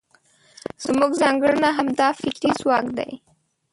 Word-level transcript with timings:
زموږ 0.85 1.11
ځانګړنه 1.21 1.69
همدا 1.77 2.07
فکري 2.21 2.51
ځواک 2.59 2.85
دی. 2.97 3.11